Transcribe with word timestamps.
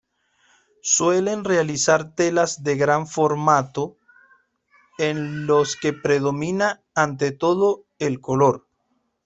Suelen 0.81 1.43
realizar 1.45 2.15
telas 2.15 2.63
de 2.63 2.75
gran 2.75 3.05
formato 3.05 3.99
en 4.97 5.45
los 5.45 5.75
que 5.75 5.93
predomina, 5.93 6.81
ante 6.95 7.31
todo, 7.31 7.83
el 7.99 8.19
color. 8.19 8.65